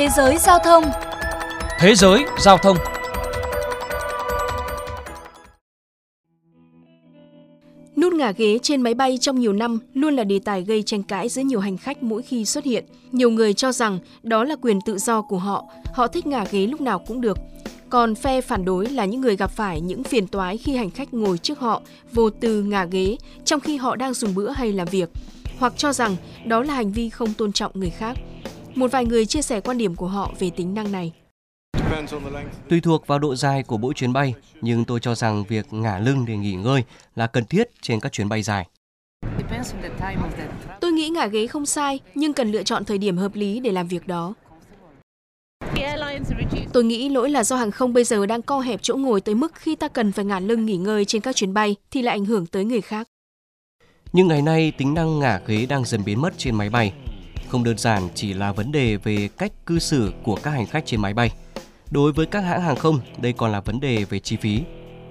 [0.00, 0.84] Thế giới giao thông
[1.80, 2.76] Thế giới giao thông
[7.96, 11.02] Nút ngả ghế trên máy bay trong nhiều năm luôn là đề tài gây tranh
[11.02, 12.84] cãi giữa nhiều hành khách mỗi khi xuất hiện.
[13.12, 16.66] Nhiều người cho rằng đó là quyền tự do của họ, họ thích ngả ghế
[16.66, 17.38] lúc nào cũng được.
[17.90, 21.14] Còn phe phản đối là những người gặp phải những phiền toái khi hành khách
[21.14, 21.82] ngồi trước họ
[22.12, 25.10] vô tư ngả ghế trong khi họ đang dùng bữa hay làm việc,
[25.58, 28.16] hoặc cho rằng đó là hành vi không tôn trọng người khác.
[28.74, 31.12] Một vài người chia sẻ quan điểm của họ về tính năng này.
[32.68, 35.98] Tùy thuộc vào độ dài của mỗi chuyến bay, nhưng tôi cho rằng việc ngả
[35.98, 36.84] lưng để nghỉ ngơi
[37.16, 38.66] là cần thiết trên các chuyến bay dài.
[40.80, 43.72] Tôi nghĩ ngả ghế không sai, nhưng cần lựa chọn thời điểm hợp lý để
[43.72, 44.34] làm việc đó.
[46.72, 49.34] Tôi nghĩ lỗi là do hàng không bây giờ đang co hẹp chỗ ngồi tới
[49.34, 52.14] mức khi ta cần phải ngả lưng nghỉ ngơi trên các chuyến bay thì lại
[52.14, 53.06] ảnh hưởng tới người khác.
[54.12, 56.92] Nhưng ngày nay tính năng ngả ghế đang dần biến mất trên máy bay.
[57.50, 60.86] Không đơn giản chỉ là vấn đề về cách cư xử của các hành khách
[60.86, 61.30] trên máy bay.
[61.90, 64.60] Đối với các hãng hàng không, đây còn là vấn đề về chi phí.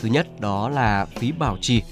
[0.00, 1.82] Thứ nhất đó là phí bảo trì.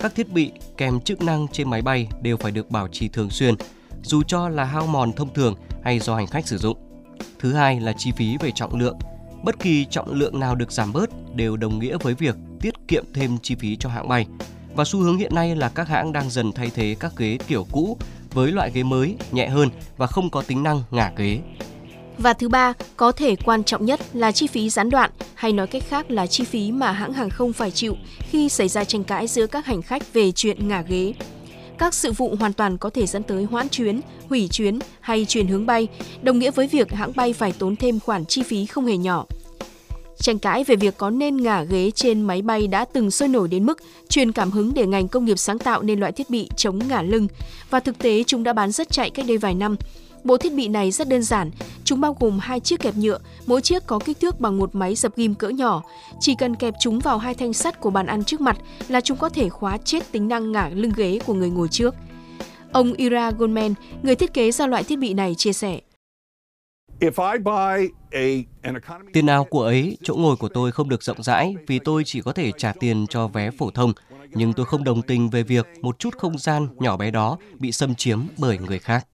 [0.00, 3.30] Các thiết bị kèm chức năng trên máy bay đều phải được bảo trì thường
[3.30, 3.54] xuyên,
[4.02, 6.78] dù cho là hao mòn thông thường hay do hành khách sử dụng.
[7.38, 8.98] Thứ hai là chi phí về trọng lượng.
[9.42, 13.04] Bất kỳ trọng lượng nào được giảm bớt đều đồng nghĩa với việc tiết kiệm
[13.14, 14.26] thêm chi phí cho hãng bay.
[14.74, 17.66] Và xu hướng hiện nay là các hãng đang dần thay thế các ghế kiểu
[17.72, 17.98] cũ
[18.34, 21.38] với loại ghế mới, nhẹ hơn và không có tính năng ngả ghế.
[22.18, 25.66] Và thứ ba, có thể quan trọng nhất là chi phí gián đoạn, hay nói
[25.66, 27.96] cách khác là chi phí mà hãng hàng không phải chịu
[28.30, 31.14] khi xảy ra tranh cãi giữa các hành khách về chuyện ngả ghế.
[31.78, 35.46] Các sự vụ hoàn toàn có thể dẫn tới hoãn chuyến, hủy chuyến hay chuyển
[35.46, 35.88] hướng bay,
[36.22, 39.26] đồng nghĩa với việc hãng bay phải tốn thêm khoản chi phí không hề nhỏ.
[40.18, 43.48] Tranh cãi về việc có nên ngả ghế trên máy bay đã từng sôi nổi
[43.48, 46.48] đến mức truyền cảm hứng để ngành công nghiệp sáng tạo nên loại thiết bị
[46.56, 47.28] chống ngả lưng
[47.70, 49.76] và thực tế chúng đã bán rất chạy cách đây vài năm.
[50.24, 51.50] Bộ thiết bị này rất đơn giản,
[51.84, 54.94] chúng bao gồm hai chiếc kẹp nhựa, mỗi chiếc có kích thước bằng một máy
[54.94, 55.82] dập ghim cỡ nhỏ.
[56.20, 58.56] Chỉ cần kẹp chúng vào hai thanh sắt của bàn ăn trước mặt
[58.88, 61.94] là chúng có thể khóa chết tính năng ngả lưng ghế của người ngồi trước.
[62.72, 65.80] Ông Ira Goldman, người thiết kế ra loại thiết bị này chia sẻ.
[69.12, 72.20] Tiền nào của ấy, chỗ ngồi của tôi không được rộng rãi vì tôi chỉ
[72.20, 73.92] có thể trả tiền cho vé phổ thông,
[74.30, 77.72] nhưng tôi không đồng tình về việc một chút không gian nhỏ bé đó bị
[77.72, 79.06] xâm chiếm bởi người khác.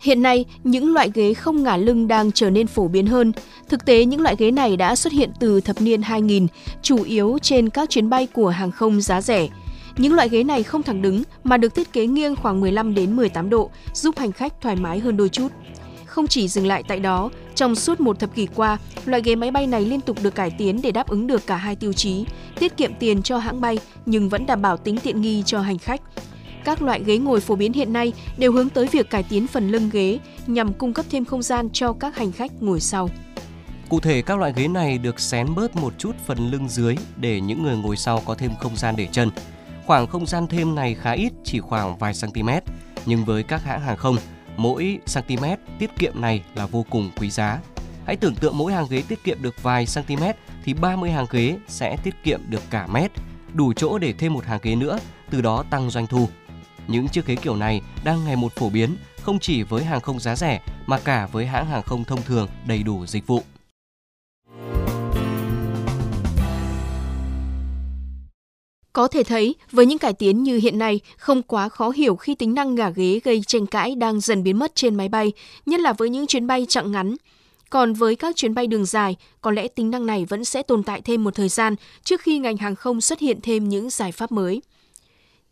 [0.00, 3.32] Hiện nay, những loại ghế không ngả lưng đang trở nên phổ biến hơn.
[3.68, 6.46] Thực tế, những loại ghế này đã xuất hiện từ thập niên 2000,
[6.82, 9.48] chủ yếu trên các chuyến bay của hàng không giá rẻ.
[9.96, 13.16] Những loại ghế này không thẳng đứng mà được thiết kế nghiêng khoảng 15 đến
[13.16, 15.48] 18 độ, giúp hành khách thoải mái hơn đôi chút.
[16.10, 19.50] Không chỉ dừng lại tại đó, trong suốt một thập kỷ qua, loại ghế máy
[19.50, 22.24] bay này liên tục được cải tiến để đáp ứng được cả hai tiêu chí,
[22.58, 25.78] tiết kiệm tiền cho hãng bay nhưng vẫn đảm bảo tính tiện nghi cho hành
[25.78, 26.00] khách.
[26.64, 29.70] Các loại ghế ngồi phổ biến hiện nay đều hướng tới việc cải tiến phần
[29.70, 33.10] lưng ghế nhằm cung cấp thêm không gian cho các hành khách ngồi sau.
[33.88, 37.40] Cụ thể các loại ghế này được xén bớt một chút phần lưng dưới để
[37.40, 39.30] những người ngồi sau có thêm không gian để chân.
[39.86, 42.48] Khoảng không gian thêm này khá ít, chỉ khoảng vài cm,
[43.06, 44.16] nhưng với các hãng hàng không,
[44.60, 45.44] mỗi cm
[45.78, 47.60] tiết kiệm này là vô cùng quý giá.
[48.06, 50.24] Hãy tưởng tượng mỗi hàng ghế tiết kiệm được vài cm
[50.64, 53.10] thì 30 hàng ghế sẽ tiết kiệm được cả mét,
[53.54, 54.98] đủ chỗ để thêm một hàng ghế nữa,
[55.30, 56.28] từ đó tăng doanh thu.
[56.88, 60.20] Những chiếc ghế kiểu này đang ngày một phổ biến không chỉ với hàng không
[60.20, 63.42] giá rẻ mà cả với hãng hàng không thông thường đầy đủ dịch vụ.
[68.92, 72.34] Có thể thấy, với những cải tiến như hiện nay, không quá khó hiểu khi
[72.34, 75.32] tính năng ngả ghế gây tranh cãi đang dần biến mất trên máy bay,
[75.66, 77.16] nhất là với những chuyến bay chặng ngắn.
[77.70, 80.82] Còn với các chuyến bay đường dài, có lẽ tính năng này vẫn sẽ tồn
[80.82, 81.74] tại thêm một thời gian
[82.04, 84.62] trước khi ngành hàng không xuất hiện thêm những giải pháp mới.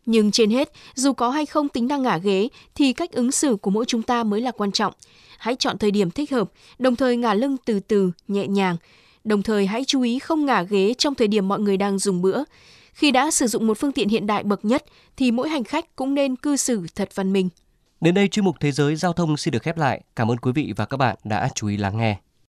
[0.05, 3.55] Nhưng trên hết, dù có hay không tính năng ngả ghế thì cách ứng xử
[3.55, 4.93] của mỗi chúng ta mới là quan trọng.
[5.37, 8.77] Hãy chọn thời điểm thích hợp, đồng thời ngả lưng từ từ, nhẹ nhàng.
[9.23, 12.21] Đồng thời hãy chú ý không ngả ghế trong thời điểm mọi người đang dùng
[12.21, 12.43] bữa.
[12.93, 14.85] Khi đã sử dụng một phương tiện hiện đại bậc nhất,
[15.17, 17.49] thì mỗi hành khách cũng nên cư xử thật văn minh.
[18.01, 20.01] Đến đây chuyên mục Thế giới Giao thông xin được khép lại.
[20.15, 22.17] Cảm ơn quý vị và các bạn đã chú ý lắng nghe.